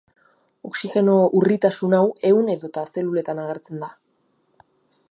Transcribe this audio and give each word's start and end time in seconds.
Oxigeno 0.69 1.17
urritasun 1.41 1.93
hau 1.99 2.09
ehun 2.31 2.51
edota 2.55 2.87
zeluletan 2.97 3.45
agertzen 3.45 3.87
da. 3.87 3.93